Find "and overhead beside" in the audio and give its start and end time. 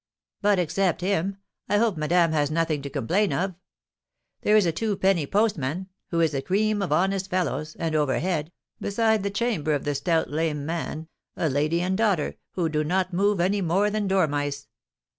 7.75-9.21